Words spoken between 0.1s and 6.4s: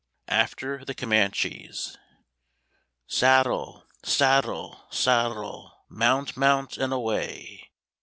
AFTER THE COMANCHES Saddle! saddle! saddle! Mount,